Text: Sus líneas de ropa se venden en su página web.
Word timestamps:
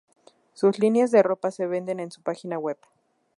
Sus 0.55 0.79
líneas 0.79 1.11
de 1.11 1.21
ropa 1.21 1.51
se 1.51 1.67
venden 1.67 1.99
en 1.99 2.09
su 2.09 2.23
página 2.23 2.57
web. 2.57 2.79